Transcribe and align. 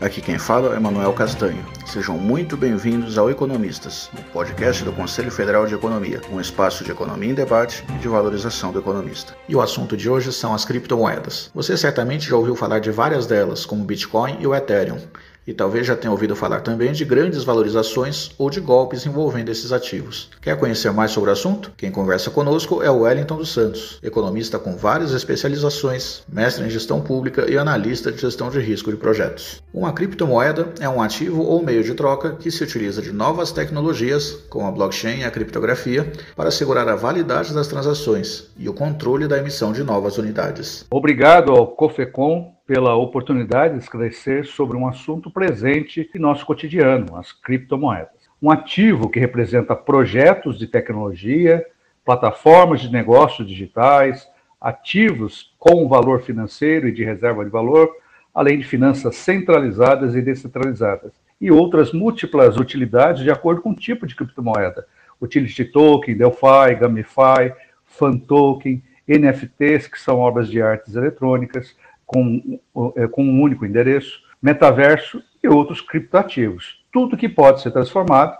Aqui 0.00 0.22
quem 0.22 0.38
fala 0.38 0.74
é 0.74 0.78
Manuel 0.78 1.12
Castanho. 1.12 1.62
Sejam 1.84 2.16
muito 2.16 2.56
bem-vindos 2.56 3.18
ao 3.18 3.30
Economistas, 3.30 4.10
o 4.18 4.22
podcast 4.32 4.82
do 4.82 4.94
Conselho 4.94 5.30
Federal 5.30 5.66
de 5.66 5.74
Economia, 5.74 6.22
um 6.32 6.40
espaço 6.40 6.82
de 6.82 6.90
economia 6.90 7.30
em 7.30 7.34
debate 7.34 7.84
e 7.94 7.98
de 7.98 8.08
valorização 8.08 8.72
do 8.72 8.78
economista. 8.78 9.36
E 9.46 9.54
o 9.54 9.60
assunto 9.60 9.98
de 9.98 10.08
hoje 10.08 10.32
são 10.32 10.54
as 10.54 10.64
criptomoedas. 10.64 11.50
Você 11.54 11.76
certamente 11.76 12.30
já 12.30 12.34
ouviu 12.34 12.56
falar 12.56 12.78
de 12.78 12.90
várias 12.90 13.26
delas, 13.26 13.66
como 13.66 13.82
o 13.82 13.86
Bitcoin 13.86 14.38
e 14.40 14.46
o 14.46 14.54
Ethereum 14.54 15.02
e 15.46 15.52
talvez 15.52 15.86
já 15.86 15.96
tenha 15.96 16.10
ouvido 16.10 16.36
falar 16.36 16.60
também 16.60 16.92
de 16.92 17.04
grandes 17.04 17.44
valorizações 17.44 18.30
ou 18.38 18.50
de 18.50 18.60
golpes 18.60 19.06
envolvendo 19.06 19.48
esses 19.48 19.72
ativos. 19.72 20.30
Quer 20.40 20.56
conhecer 20.58 20.92
mais 20.92 21.10
sobre 21.10 21.30
o 21.30 21.32
assunto? 21.32 21.72
Quem 21.76 21.90
conversa 21.90 22.30
conosco 22.30 22.82
é 22.82 22.90
o 22.90 23.00
Wellington 23.00 23.36
dos 23.36 23.52
Santos, 23.52 23.98
economista 24.02 24.58
com 24.58 24.76
várias 24.76 25.12
especializações, 25.12 26.22
mestre 26.28 26.64
em 26.64 26.70
gestão 26.70 27.00
pública 27.00 27.50
e 27.50 27.56
analista 27.56 28.12
de 28.12 28.20
gestão 28.20 28.50
de 28.50 28.60
risco 28.60 28.90
de 28.90 28.96
projetos. 28.96 29.62
Uma 29.72 29.92
criptomoeda 29.92 30.68
é 30.80 30.88
um 30.88 31.02
ativo 31.02 31.42
ou 31.42 31.62
meio 31.62 31.82
de 31.82 31.94
troca 31.94 32.32
que 32.32 32.50
se 32.50 32.62
utiliza 32.62 33.02
de 33.02 33.12
novas 33.12 33.52
tecnologias, 33.52 34.38
como 34.48 34.66
a 34.66 34.70
blockchain 34.70 35.20
e 35.20 35.24
a 35.24 35.30
criptografia, 35.30 36.10
para 36.36 36.48
assegurar 36.48 36.88
a 36.88 36.96
validade 36.96 37.54
das 37.54 37.68
transações 37.68 38.48
e 38.58 38.68
o 38.68 38.74
controle 38.74 39.26
da 39.26 39.38
emissão 39.38 39.72
de 39.72 39.82
novas 39.82 40.18
unidades. 40.18 40.84
Obrigado 40.90 41.52
ao 41.52 41.68
COFECOM 41.68 42.59
pela 42.70 42.94
oportunidade 42.94 43.74
de 43.74 43.80
esclarecer 43.80 44.46
sobre 44.46 44.76
um 44.76 44.86
assunto 44.86 45.28
presente 45.28 46.08
em 46.14 46.18
nosso 46.20 46.46
cotidiano, 46.46 47.16
as 47.16 47.32
criptomoedas. 47.32 48.30
Um 48.40 48.48
ativo 48.48 49.10
que 49.10 49.18
representa 49.18 49.74
projetos 49.74 50.56
de 50.56 50.68
tecnologia, 50.68 51.66
plataformas 52.04 52.80
de 52.80 52.88
negócios 52.88 53.48
digitais, 53.48 54.24
ativos 54.60 55.52
com 55.58 55.88
valor 55.88 56.22
financeiro 56.22 56.86
e 56.86 56.92
de 56.92 57.02
reserva 57.02 57.44
de 57.44 57.50
valor, 57.50 57.90
além 58.32 58.56
de 58.60 58.64
finanças 58.64 59.16
centralizadas 59.16 60.14
e 60.14 60.22
descentralizadas, 60.22 61.10
e 61.40 61.50
outras 61.50 61.92
múltiplas 61.92 62.56
utilidades 62.56 63.24
de 63.24 63.32
acordo 63.32 63.62
com 63.62 63.70
o 63.70 63.74
tipo 63.74 64.06
de 64.06 64.14
criptomoeda. 64.14 64.86
Utility 65.20 65.64
Token, 65.64 66.16
Delphi, 66.16 66.76
Gamify, 66.78 67.52
Fan 67.84 68.16
Token, 68.16 68.80
NFTs, 69.08 69.88
que 69.88 70.00
são 70.00 70.18
obras 70.20 70.48
de 70.48 70.62
artes 70.62 70.94
eletrônicas, 70.94 71.74
com, 72.12 72.58
é, 72.96 73.06
com 73.06 73.22
um 73.22 73.40
único 73.40 73.64
endereço, 73.64 74.20
metaverso 74.42 75.22
e 75.42 75.46
outros 75.46 75.80
criptoativos. 75.80 76.84
Tudo 76.92 77.16
que 77.16 77.28
pode 77.28 77.60
ser 77.60 77.70
transformado 77.70 78.36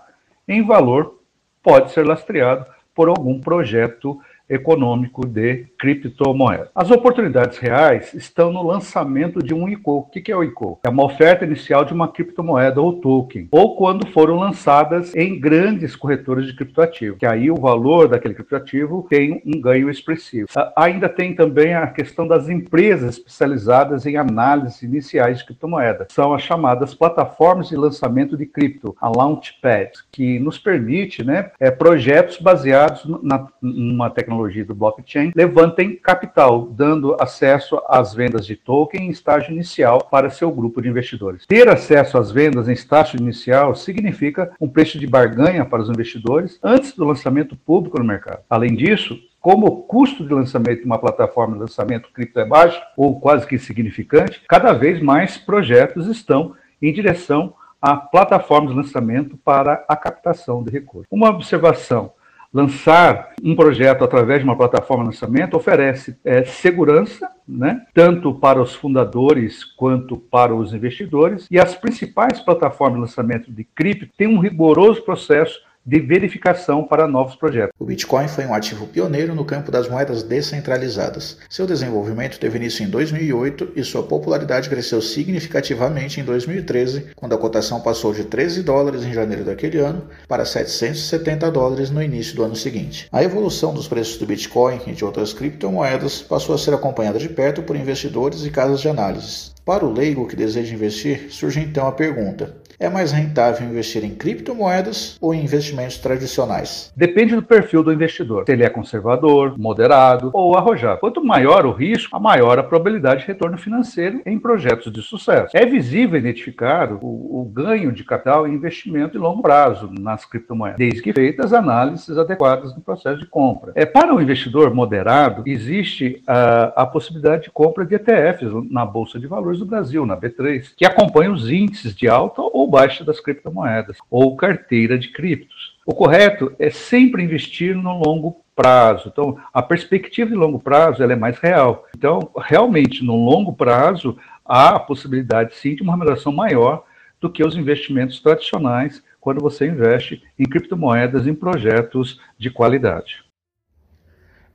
em 0.48 0.66
valor 0.66 1.20
pode 1.62 1.92
ser 1.92 2.04
lastreado 2.04 2.66
por 2.92 3.08
algum 3.08 3.40
projeto 3.40 4.20
econômico 4.48 5.24
de 5.24 5.66
criptomoeda. 5.80 6.68
As 6.74 6.90
oportunidades 6.90 7.56
reais 7.56 8.12
estão 8.12 8.52
no 8.52 8.62
lançamento 8.62 9.42
de 9.42 9.54
um 9.54 9.66
ICO. 9.66 9.92
O 9.92 10.02
que 10.02 10.30
é 10.30 10.36
o 10.36 10.44
ICO? 10.44 10.78
É 10.84 10.90
uma 10.90 11.04
oferta 11.04 11.46
inicial 11.46 11.86
de 11.86 11.94
uma 11.94 12.08
criptomoeda 12.08 12.82
ou 12.82 13.00
token, 13.00 13.48
ou 13.50 13.76
quando 13.76 14.06
foram 14.08 14.36
lançadas 14.36 15.14
em 15.16 15.40
grandes 15.40 15.96
corretoras 15.96 16.46
de 16.46 16.54
criptoativo, 16.54 17.16
que 17.16 17.24
aí 17.24 17.50
o 17.50 17.56
valor 17.56 18.08
daquele 18.08 18.34
criptoativo 18.34 19.06
tem 19.08 19.42
um 19.46 19.58
ganho 19.58 19.88
expressivo. 19.88 20.48
Ah, 20.54 20.70
ainda 20.76 21.08
tem 21.08 21.34
também 21.34 21.74
a 21.74 21.86
questão 21.86 22.28
das 22.28 22.48
empresas 22.50 23.16
especializadas 23.16 24.04
em 24.04 24.18
análise 24.18 24.84
iniciais 24.84 25.38
de 25.38 25.46
criptomoeda. 25.46 26.08
São 26.10 26.34
as 26.34 26.42
chamadas 26.42 26.94
plataformas 26.94 27.70
de 27.70 27.76
lançamento 27.76 28.36
de 28.36 28.44
cripto, 28.44 28.94
a 29.00 29.08
Launchpad, 29.08 29.92
que 30.12 30.38
nos 30.38 30.58
permite 30.58 31.24
né, 31.24 31.52
é, 31.58 31.70
projetos 31.70 32.36
baseados 32.38 33.04
na, 33.22 33.46
numa 33.62 34.10
tecnologia 34.10 34.64
do 34.64 34.74
blockchain, 34.74 35.32
levantem 35.70 35.96
capital, 35.96 36.66
dando 36.66 37.16
acesso 37.20 37.80
às 37.88 38.14
vendas 38.14 38.44
de 38.44 38.56
token 38.56 39.06
em 39.06 39.10
estágio 39.10 39.52
inicial 39.52 40.04
para 40.10 40.30
seu 40.30 40.50
grupo 40.50 40.82
de 40.82 40.88
investidores. 40.88 41.46
Ter 41.46 41.68
acesso 41.68 42.18
às 42.18 42.30
vendas 42.30 42.68
em 42.68 42.72
estágio 42.72 43.18
inicial 43.18 43.74
significa 43.74 44.52
um 44.60 44.68
preço 44.68 44.98
de 44.98 45.06
barganha 45.06 45.64
para 45.64 45.82
os 45.82 45.88
investidores 45.88 46.58
antes 46.62 46.94
do 46.94 47.04
lançamento 47.04 47.56
público 47.56 47.98
no 47.98 48.04
mercado. 48.04 48.42
Além 48.48 48.74
disso, 48.74 49.18
como 49.40 49.66
o 49.66 49.82
custo 49.82 50.26
de 50.26 50.34
lançamento 50.34 50.80
de 50.80 50.86
uma 50.86 50.98
plataforma 50.98 51.54
de 51.54 51.60
lançamento 51.60 52.10
cripto 52.12 52.40
é 52.40 52.44
baixo, 52.44 52.80
ou 52.96 53.18
quase 53.20 53.46
que 53.46 53.54
insignificante, 53.54 54.42
cada 54.48 54.72
vez 54.72 55.00
mais 55.00 55.38
projetos 55.38 56.06
estão 56.06 56.54
em 56.82 56.92
direção 56.92 57.54
a 57.80 57.96
plataformas 57.96 58.70
de 58.72 58.76
lançamento 58.76 59.38
para 59.38 59.84
a 59.88 59.96
captação 59.96 60.62
de 60.62 60.70
recursos. 60.70 61.06
Uma 61.10 61.30
observação: 61.30 62.12
lançar 62.52 63.30
um 63.42 63.54
projeto 63.54 64.02
através 64.02 64.40
de 64.40 64.44
uma 64.44 64.56
plataforma 64.56 65.04
de 65.04 65.10
lançamento 65.10 65.56
oferece 65.56 66.18
é, 66.24 66.44
segurança, 66.44 67.30
né, 67.46 67.84
tanto 67.94 68.34
para 68.34 68.60
os 68.60 68.74
fundadores 68.74 69.64
quanto 69.64 70.16
para 70.16 70.54
os 70.54 70.74
investidores, 70.74 71.46
e 71.50 71.58
as 71.58 71.74
principais 71.74 72.40
plataformas 72.40 72.96
de 72.96 73.00
lançamento 73.00 73.52
de 73.52 73.64
cripto 73.64 74.08
têm 74.16 74.28
um 74.28 74.40
rigoroso 74.40 75.02
processo 75.02 75.60
de 75.84 75.98
verificação 75.98 76.84
para 76.84 77.08
novos 77.08 77.36
projetos. 77.36 77.72
O 77.78 77.84
Bitcoin 77.84 78.28
foi 78.28 78.44
um 78.44 78.54
ativo 78.54 78.86
pioneiro 78.86 79.34
no 79.34 79.44
campo 79.44 79.70
das 79.70 79.88
moedas 79.88 80.22
descentralizadas. 80.22 81.38
Seu 81.48 81.66
desenvolvimento 81.66 82.38
teve 82.38 82.58
início 82.58 82.84
em 82.84 82.88
2008 82.88 83.72
e 83.74 83.82
sua 83.82 84.02
popularidade 84.02 84.68
cresceu 84.68 85.00
significativamente 85.00 86.20
em 86.20 86.24
2013, 86.24 87.12
quando 87.16 87.34
a 87.34 87.38
cotação 87.38 87.80
passou 87.80 88.12
de 88.12 88.24
13 88.24 88.62
dólares 88.62 89.04
em 89.04 89.12
janeiro 89.12 89.44
daquele 89.44 89.78
ano 89.78 90.06
para 90.28 90.44
770 90.44 91.50
dólares 91.50 91.90
no 91.90 92.02
início 92.02 92.36
do 92.36 92.44
ano 92.44 92.56
seguinte. 92.56 93.08
A 93.10 93.24
evolução 93.24 93.72
dos 93.72 93.88
preços 93.88 94.18
do 94.18 94.26
Bitcoin 94.26 94.80
e 94.86 94.92
de 94.92 95.04
outras 95.04 95.32
criptomoedas 95.32 96.20
passou 96.20 96.54
a 96.54 96.58
ser 96.58 96.74
acompanhada 96.74 97.18
de 97.18 97.28
perto 97.28 97.62
por 97.62 97.74
investidores 97.74 98.44
e 98.44 98.50
casas 98.50 98.80
de 98.80 98.88
análise. 98.88 99.50
Para 99.64 99.84
o 99.84 99.92
leigo 99.92 100.26
que 100.26 100.36
deseja 100.36 100.74
investir, 100.74 101.28
surge 101.30 101.60
então 101.60 101.86
a 101.86 101.92
pergunta: 101.92 102.56
é 102.80 102.88
mais 102.88 103.12
rentável 103.12 103.68
investir 103.68 104.02
em 104.02 104.14
criptomoedas 104.14 105.18
ou 105.20 105.34
em 105.34 105.44
investimentos 105.44 105.98
tradicionais? 105.98 106.90
Depende 106.96 107.36
do 107.36 107.42
perfil 107.42 107.82
do 107.82 107.92
investidor. 107.92 108.44
Se 108.46 108.52
ele 108.52 108.64
é 108.64 108.70
conservador, 108.70 109.54
moderado 109.58 110.30
ou 110.32 110.56
arrojado. 110.56 110.98
Quanto 111.00 111.22
maior 111.22 111.66
o 111.66 111.72
risco, 111.72 112.16
a 112.16 112.18
maior 112.18 112.58
a 112.58 112.62
probabilidade 112.62 113.20
de 113.20 113.26
retorno 113.26 113.58
financeiro 113.58 114.22
em 114.24 114.38
projetos 114.38 114.90
de 114.90 115.02
sucesso. 115.02 115.54
É 115.54 115.66
visível 115.66 116.18
identificar 116.18 116.90
o, 116.90 117.42
o 117.42 117.52
ganho 117.52 117.92
de 117.92 118.02
capital 118.02 118.48
em 118.48 118.54
investimento 118.54 119.12
de 119.12 119.18
longo 119.18 119.42
prazo 119.42 119.90
nas 120.00 120.24
criptomoedas, 120.24 120.78
desde 120.78 121.02
que 121.02 121.12
feitas 121.12 121.52
análises 121.52 122.16
adequadas 122.16 122.74
no 122.74 122.80
processo 122.80 123.20
de 123.20 123.26
compra. 123.26 123.72
É, 123.74 123.84
para 123.84 124.14
o 124.14 124.22
investidor 124.22 124.72
moderado, 124.72 125.42
existe 125.44 126.22
a, 126.26 126.82
a 126.82 126.86
possibilidade 126.86 127.42
de 127.44 127.50
compra 127.50 127.84
de 127.84 127.94
ETFs 127.94 128.50
na 128.70 128.86
Bolsa 128.86 129.18
de 129.18 129.26
Valores 129.26 129.58
do 129.58 129.66
Brasil, 129.66 130.06
na 130.06 130.16
B3, 130.16 130.72
que 130.74 130.86
acompanham 130.86 131.34
os 131.34 131.50
índices 131.50 131.94
de 131.94 132.08
alta 132.08 132.40
ou 132.40 132.69
baixa 132.70 133.04
das 133.04 133.20
criptomoedas, 133.20 133.96
ou 134.10 134.36
carteira 134.36 134.98
de 134.98 135.08
criptos. 135.08 135.78
O 135.84 135.94
correto 135.94 136.54
é 136.58 136.70
sempre 136.70 137.22
investir 137.22 137.74
no 137.74 137.98
longo 137.98 138.44
prazo. 138.54 139.08
Então, 139.12 139.38
a 139.52 139.62
perspectiva 139.62 140.30
de 140.30 140.36
longo 140.36 140.58
prazo 140.58 141.02
ela 141.02 141.12
é 141.12 141.16
mais 141.16 141.38
real. 141.38 141.86
Então, 141.96 142.30
realmente, 142.36 143.04
no 143.04 143.16
longo 143.16 143.52
prazo, 143.52 144.16
há 144.44 144.76
a 144.76 144.80
possibilidade, 144.80 145.54
sim, 145.56 145.74
de 145.74 145.82
uma 145.82 145.92
remuneração 145.92 146.32
maior 146.32 146.84
do 147.20 147.30
que 147.30 147.44
os 147.44 147.56
investimentos 147.56 148.20
tradicionais 148.20 149.02
quando 149.20 149.40
você 149.40 149.66
investe 149.66 150.22
em 150.38 150.44
criptomoedas 150.44 151.26
em 151.26 151.34
projetos 151.34 152.20
de 152.38 152.50
qualidade. 152.50 153.24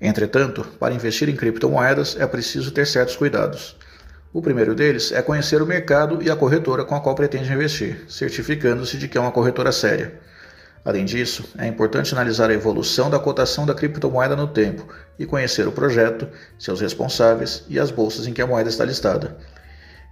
Entretanto, 0.01 0.63
para 0.79 0.93
investir 0.93 1.29
em 1.29 1.35
criptomoedas 1.35 2.19
é 2.19 2.27
preciso 2.27 2.71
ter 2.71 2.85
certos 2.85 3.15
cuidados. 3.15 3.77
O 4.35 4.41
primeiro 4.41 4.75
deles 4.75 5.13
é 5.13 5.21
conhecer 5.21 5.61
o 5.61 5.65
mercado 5.65 6.21
e 6.21 6.29
a 6.29 6.35
corretora 6.35 6.83
com 6.83 6.93
a 6.93 6.99
qual 6.99 7.15
pretende 7.15 7.49
investir, 7.53 8.03
certificando-se 8.09 8.97
de 8.97 9.07
que 9.07 9.17
é 9.17 9.21
uma 9.21 9.31
corretora 9.31 9.71
séria. 9.71 10.19
Além 10.83 11.05
disso, 11.05 11.45
é 11.57 11.65
importante 11.65 12.13
analisar 12.13 12.49
a 12.49 12.53
evolução 12.53 13.09
da 13.09 13.17
cotação 13.17 13.65
da 13.65 13.73
criptomoeda 13.73 14.35
no 14.35 14.45
tempo 14.45 14.93
e 15.17 15.25
conhecer 15.25 15.65
o 15.69 15.71
projeto, 15.71 16.27
seus 16.59 16.81
responsáveis 16.81 17.63
e 17.69 17.79
as 17.79 17.91
bolsas 17.91 18.27
em 18.27 18.33
que 18.33 18.41
a 18.41 18.45
moeda 18.45 18.67
está 18.67 18.83
listada. 18.83 19.37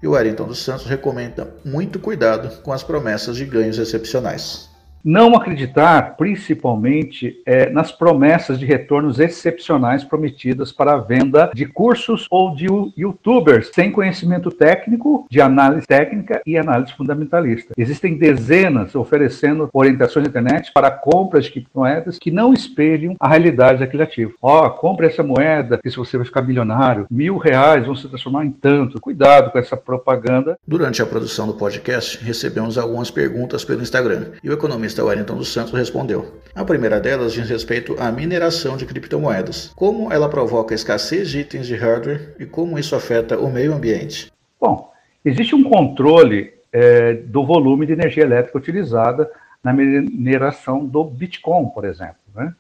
E 0.02 0.08
o 0.08 0.12
Wellington 0.12 0.48
dos 0.48 0.64
Santos 0.64 0.86
recomenda 0.86 1.54
muito 1.66 2.00
cuidado 2.00 2.62
com 2.62 2.72
as 2.72 2.82
promessas 2.82 3.36
de 3.36 3.44
ganhos 3.44 3.78
excepcionais. 3.78 4.70
Não 5.04 5.36
acreditar, 5.36 6.16
principalmente, 6.16 7.42
é, 7.46 7.70
nas 7.70 7.92
promessas 7.92 8.58
de 8.58 8.66
retornos 8.66 9.20
excepcionais 9.20 10.02
prometidas 10.06 10.72
para 10.72 10.94
a 10.94 10.98
venda 10.98 11.52
de 11.54 11.66
cursos 11.66 12.26
ou 12.32 12.56
de 12.56 12.68
youtubers 12.98 13.70
sem 13.74 13.92
conhecimento 13.92 14.50
técnico, 14.50 15.28
de 15.30 15.42
análise 15.42 15.86
técnica 15.86 16.42
e 16.46 16.58
análise 16.58 16.94
fundamentalista. 16.94 17.74
Existem 17.78 18.18
dezenas 18.18 18.96
oferecendo 18.96 19.70
orientações 19.74 20.24
na 20.24 20.30
internet 20.30 20.72
para 20.74 20.90
compras 20.90 21.46
de 21.46 21.52
criptomoedas 21.52 22.18
que 22.18 22.32
não 22.32 22.54
espelham 22.54 23.16
a 23.20 23.28
realidade 23.28 23.80
daquele 23.80 24.04
ativo. 24.04 24.36
Ó, 24.42 24.66
oh, 24.66 24.70
compre 24.72 25.08
essa 25.08 25.22
moeda 25.22 25.80
que 25.84 25.90
se 25.90 25.98
você 25.98 26.16
vai 26.16 26.26
ficar 26.26 26.44
milionário, 26.44 27.08
mil 27.12 27.38
reais 27.38 27.86
vão 27.86 27.96
se 27.96 28.08
transformar 28.08 28.46
em 28.46 28.52
tanto. 28.52 29.02
Cuidado 29.02 29.52
com 29.52 29.60
essa 29.60 29.76
propaganda. 29.76 30.58
Durante 30.66 31.02
a 31.02 31.06
produção 31.06 31.46
do 31.46 31.56
podcast, 31.56 32.24
recebemos 32.24 32.78
algumas 32.78 33.12
perguntas 33.12 33.66
pelo 33.66 33.82
Instagram 33.82 34.32
e 34.42 34.50
o 34.50 34.54
economista 34.54 34.93
economista 34.94 35.04
Wellington 35.04 35.36
dos 35.36 35.52
Santos 35.52 35.74
respondeu. 35.74 36.42
A 36.56 36.64
primeira 36.64 37.00
delas 37.00 37.34
diz 37.34 37.50
respeito 37.50 37.96
à 38.00 38.12
mineração 38.12 38.78
de 38.78 38.86
criptomoedas, 38.86 39.72
como 39.76 40.14
ela 40.14 40.30
provoca 40.30 40.76
escassez 40.76 41.30
de 41.30 41.40
itens 41.40 41.66
de 41.66 41.76
hardware 41.76 42.36
e 42.40 42.46
como 42.46 42.78
isso 42.78 42.96
afeta 42.96 43.40
o 43.40 43.52
meio 43.52 43.74
ambiente. 43.74 44.32
Bom, 44.60 44.92
existe 45.26 45.56
um 45.56 45.64
controle 45.64 46.54
é, 46.72 47.14
do 47.14 47.44
volume 47.44 47.86
de 47.86 47.94
energia 47.94 48.24
elétrica 48.24 48.58
utilizada 48.58 49.30
na 49.64 49.74
mineração 49.74 50.86
do 50.86 51.04
Bitcoin, 51.04 51.70
por 51.70 51.86
exemplo, 51.86 52.16
né? 52.36 52.54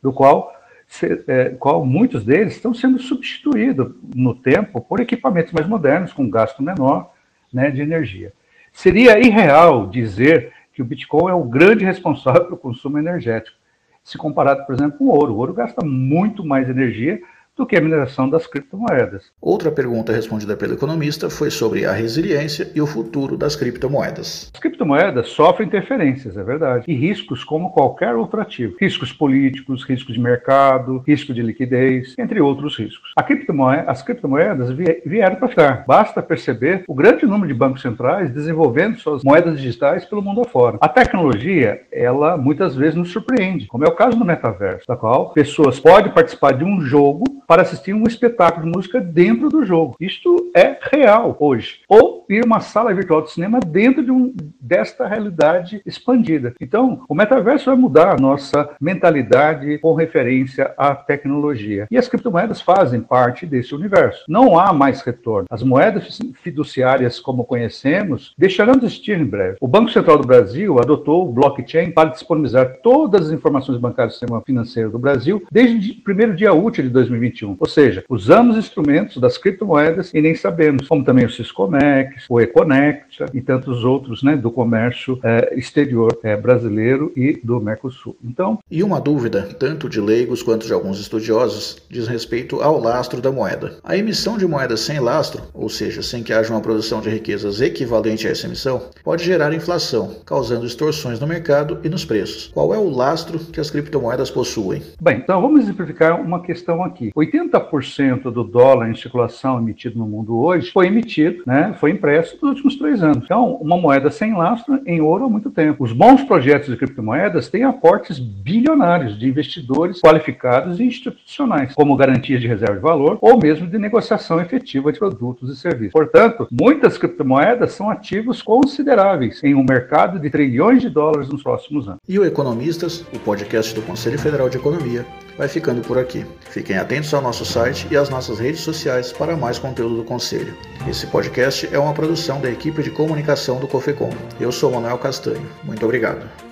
do 0.00 0.12
qual, 0.12 0.52
se, 0.86 1.22
é, 1.26 1.50
qual 1.50 1.84
muitos 1.84 2.24
deles 2.24 2.54
estão 2.54 2.72
sendo 2.72 3.00
substituídos 3.00 3.92
no 4.14 4.34
tempo 4.34 4.80
por 4.80 5.00
equipamentos 5.00 5.52
mais 5.52 5.66
modernos, 5.66 6.12
com 6.12 6.30
gasto 6.30 6.62
menor 6.62 7.12
né, 7.52 7.70
de 7.70 7.82
energia. 7.82 8.32
Seria 8.72 9.18
irreal 9.18 9.88
dizer 9.88 10.52
que 10.72 10.82
o 10.82 10.84
Bitcoin 10.84 11.30
é 11.30 11.34
o 11.34 11.44
grande 11.44 11.84
responsável 11.84 12.44
pelo 12.44 12.56
consumo 12.56 12.98
energético, 12.98 13.56
se 14.02 14.16
comparado, 14.16 14.64
por 14.66 14.74
exemplo, 14.74 14.98
com 14.98 15.04
o 15.04 15.14
ouro. 15.14 15.34
O 15.34 15.38
ouro 15.38 15.52
gasta 15.52 15.84
muito 15.84 16.44
mais 16.44 16.68
energia 16.68 17.20
do 17.60 17.66
que 17.66 17.76
a 17.76 17.80
mineração 17.80 18.28
das 18.28 18.46
criptomoedas. 18.46 19.30
Outra 19.38 19.70
pergunta 19.70 20.12
respondida 20.12 20.56
pelo 20.56 20.72
economista 20.72 21.28
foi 21.28 21.50
sobre 21.50 21.84
a 21.84 21.92
resiliência 21.92 22.70
e 22.74 22.80
o 22.80 22.86
futuro 22.86 23.36
das 23.36 23.54
criptomoedas. 23.54 24.50
As 24.54 24.58
criptomoedas 24.58 25.28
sofrem 25.28 25.68
interferências, 25.68 26.38
é 26.38 26.42
verdade, 26.42 26.84
e 26.88 26.94
riscos 26.94 27.44
como 27.44 27.70
qualquer 27.70 28.14
outro 28.14 28.40
ativo. 28.40 28.76
Riscos 28.80 29.12
políticos, 29.12 29.84
riscos 29.84 30.14
de 30.14 30.20
mercado, 30.20 31.04
risco 31.06 31.34
de 31.34 31.42
liquidez, 31.42 32.14
entre 32.18 32.40
outros 32.40 32.78
riscos. 32.78 33.12
Criptomoeda, 33.30 33.90
as 33.90 34.02
criptomoedas 34.02 34.70
vieram 35.04 35.36
para 35.36 35.48
ficar. 35.48 35.84
Basta 35.86 36.20
perceber 36.20 36.82
o 36.88 36.94
grande 36.94 37.26
número 37.26 37.46
de 37.46 37.54
bancos 37.54 37.82
centrais 37.82 38.32
desenvolvendo 38.32 38.98
suas 38.98 39.22
moedas 39.22 39.60
digitais 39.60 40.04
pelo 40.04 40.22
mundo 40.22 40.40
afora. 40.40 40.78
A 40.80 40.88
tecnologia, 40.88 41.82
ela 41.92 42.36
muitas 42.36 42.74
vezes 42.74 42.96
nos 42.96 43.12
surpreende, 43.12 43.66
como 43.66 43.84
é 43.84 43.88
o 43.88 43.94
caso 43.94 44.18
do 44.18 44.24
metaverso, 44.24 44.86
da 44.88 44.96
qual 44.96 45.32
pessoas 45.32 45.78
podem 45.78 46.10
participar 46.10 46.52
de 46.52 46.64
um 46.64 46.80
jogo 46.80 47.22
para 47.50 47.62
assistir 47.62 47.92
um 47.92 48.04
espetáculo 48.04 48.64
de 48.64 48.70
música 48.70 49.00
dentro 49.00 49.48
do 49.48 49.66
jogo. 49.66 49.96
Isto 49.98 50.52
é 50.54 50.78
real 50.80 51.36
hoje. 51.40 51.80
Ou 51.88 52.24
ir 52.28 52.44
uma 52.44 52.60
sala 52.60 52.94
virtual 52.94 53.22
de 53.22 53.32
cinema 53.32 53.58
dentro 53.58 54.04
de 54.04 54.12
um, 54.12 54.32
desta 54.60 55.04
realidade 55.04 55.82
expandida. 55.84 56.54
Então, 56.60 57.02
o 57.08 57.14
metaverso 57.14 57.64
vai 57.64 57.74
mudar 57.74 58.14
a 58.14 58.20
nossa 58.20 58.70
mentalidade 58.80 59.78
com 59.78 59.94
referência 59.94 60.72
à 60.78 60.94
tecnologia. 60.94 61.88
E 61.90 61.98
as 61.98 62.06
criptomoedas 62.06 62.60
fazem 62.60 63.00
parte 63.00 63.44
desse 63.44 63.74
universo. 63.74 64.22
Não 64.28 64.56
há 64.56 64.72
mais 64.72 65.00
retorno. 65.00 65.48
As 65.50 65.64
moedas 65.64 66.20
fiduciárias, 66.40 67.18
como 67.18 67.44
conhecemos, 67.44 68.32
deixarão 68.38 68.74
de 68.74 68.84
existir 68.84 69.18
em 69.18 69.24
breve. 69.24 69.56
O 69.60 69.66
Banco 69.66 69.90
Central 69.90 70.18
do 70.18 70.26
Brasil 70.26 70.78
adotou 70.78 71.28
o 71.28 71.32
blockchain 71.32 71.90
para 71.90 72.10
disponibilizar 72.10 72.76
todas 72.80 73.26
as 73.26 73.32
informações 73.32 73.80
bancárias 73.80 74.14
do 74.14 74.18
sistema 74.20 74.40
financeiro 74.42 74.90
do 74.90 75.00
Brasil 75.00 75.42
desde 75.50 75.90
o 75.90 76.04
primeiro 76.04 76.36
dia 76.36 76.52
útil 76.52 76.84
de 76.84 76.90
2021. 76.90 77.39
2021. 77.40 77.56
Ou 77.58 77.68
seja, 77.68 78.04
usamos 78.08 78.56
instrumentos 78.56 79.16
das 79.16 79.38
criptomoedas 79.38 80.12
e 80.12 80.20
nem 80.20 80.34
sabemos, 80.34 80.88
como 80.88 81.04
também 81.04 81.24
o 81.24 81.30
Syscomex, 81.30 82.26
o 82.28 82.40
Econect 82.40 83.24
e 83.32 83.40
tantos 83.40 83.84
outros 83.84 84.22
né, 84.22 84.36
do 84.36 84.50
comércio 84.50 85.18
é, 85.22 85.54
exterior 85.56 86.18
é, 86.22 86.36
brasileiro 86.36 87.12
e 87.16 87.40
do 87.42 87.60
Mercosul. 87.60 88.16
Então, 88.22 88.58
e 88.70 88.82
uma 88.82 89.00
dúvida, 89.00 89.48
tanto 89.58 89.88
de 89.88 90.00
leigos 90.00 90.42
quanto 90.42 90.66
de 90.66 90.72
alguns 90.72 91.00
estudiosos, 91.00 91.78
diz 91.88 92.06
respeito 92.06 92.60
ao 92.62 92.78
lastro 92.78 93.20
da 93.20 93.32
moeda. 93.32 93.78
A 93.82 93.96
emissão 93.96 94.36
de 94.36 94.46
moedas 94.46 94.80
sem 94.80 95.00
lastro, 95.00 95.42
ou 95.54 95.68
seja, 95.68 96.02
sem 96.02 96.22
que 96.22 96.32
haja 96.32 96.52
uma 96.52 96.60
produção 96.60 97.00
de 97.00 97.10
riquezas 97.10 97.60
equivalente 97.60 98.26
a 98.26 98.30
essa 98.30 98.46
emissão, 98.46 98.82
pode 99.02 99.24
gerar 99.24 99.52
inflação, 99.52 100.16
causando 100.24 100.66
distorções 100.66 101.20
no 101.20 101.26
mercado 101.26 101.78
e 101.82 101.88
nos 101.88 102.04
preços. 102.04 102.48
Qual 102.52 102.74
é 102.74 102.78
o 102.78 102.90
lastro 102.90 103.38
que 103.38 103.60
as 103.60 103.70
criptomoedas 103.70 104.30
possuem? 104.30 104.82
Bem, 105.00 105.18
então 105.18 105.40
vamos 105.40 105.62
exemplificar 105.62 106.20
uma 106.20 106.42
questão 106.42 106.82
aqui. 106.82 107.10
80% 107.30 108.30
do 108.30 108.44
dólar 108.44 108.90
em 108.90 108.94
circulação 108.94 109.58
emitido 109.58 109.98
no 109.98 110.06
mundo 110.06 110.38
hoje 110.38 110.70
foi 110.70 110.86
emitido, 110.86 111.42
né, 111.46 111.74
foi 111.78 111.90
impresso 111.90 112.38
nos 112.42 112.50
últimos 112.50 112.76
três 112.76 113.02
anos. 113.02 113.24
Então, 113.24 113.54
uma 113.54 113.76
moeda 113.76 114.10
sem 114.10 114.34
lastro 114.34 114.80
em 114.86 115.00
ouro 115.00 115.24
há 115.24 115.28
muito 115.28 115.50
tempo. 115.50 115.84
Os 115.84 115.92
bons 115.92 116.22
projetos 116.24 116.68
de 116.68 116.76
criptomoedas 116.76 117.48
têm 117.48 117.64
aportes 117.64 118.18
bilionários 118.18 119.18
de 119.18 119.28
investidores 119.28 120.00
qualificados 120.00 120.80
e 120.80 120.84
institucionais, 120.84 121.74
como 121.74 121.96
garantias 121.96 122.40
de 122.40 122.48
reserva 122.48 122.74
de 122.74 122.80
valor 122.80 123.18
ou 123.20 123.38
mesmo 123.38 123.66
de 123.66 123.78
negociação 123.78 124.40
efetiva 124.40 124.92
de 124.92 124.98
produtos 124.98 125.50
e 125.50 125.56
serviços. 125.56 125.92
Portanto, 125.92 126.48
muitas 126.50 126.98
criptomoedas 126.98 127.72
são 127.72 127.90
ativos 127.90 128.42
consideráveis 128.42 129.42
em 129.42 129.54
um 129.54 129.64
mercado 129.64 130.18
de 130.18 130.30
trilhões 130.30 130.82
de 130.82 130.88
dólares 130.88 131.28
nos 131.28 131.42
próximos 131.42 131.88
anos. 131.88 132.00
E 132.08 132.18
o 132.18 132.24
Economistas, 132.24 133.04
o 133.14 133.18
podcast 133.18 133.74
do 133.74 133.82
Conselho 133.82 134.18
Federal 134.18 134.48
de 134.48 134.56
Economia, 134.56 135.04
vai 135.40 135.48
ficando 135.48 135.80
por 135.80 135.96
aqui. 135.96 136.26
Fiquem 136.50 136.76
atentos 136.76 137.14
ao 137.14 137.22
nosso 137.22 137.46
site 137.46 137.88
e 137.90 137.96
às 137.96 138.10
nossas 138.10 138.38
redes 138.38 138.60
sociais 138.60 139.10
para 139.10 139.34
mais 139.34 139.58
conteúdo 139.58 139.96
do 139.96 140.04
Conselho. 140.04 140.54
Esse 140.86 141.06
podcast 141.06 141.66
é 141.72 141.78
uma 141.78 141.94
produção 141.94 142.42
da 142.42 142.50
equipe 142.50 142.82
de 142.82 142.90
comunicação 142.90 143.58
do 143.58 143.66
COFECOM. 143.66 144.10
Eu 144.38 144.52
sou 144.52 144.70
Manuel 144.70 144.98
Castanho. 144.98 145.50
Muito 145.64 145.82
obrigado. 145.82 146.49